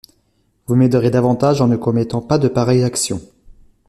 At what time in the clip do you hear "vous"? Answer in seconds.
0.65-0.73